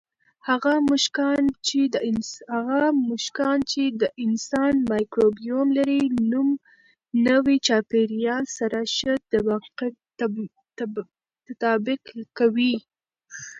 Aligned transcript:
هغه 0.47 0.73
موږکان 3.07 3.59
چې 3.71 3.83
د 4.01 4.03
انسان 4.25 4.73
مایکروبیوم 4.91 5.67
لري، 5.77 6.01
نوي 7.27 7.57
چاپېریال 7.67 8.45
سره 8.57 8.77
ښه 8.95 9.13
تطابق 11.45 12.01
کوي. 12.37 12.75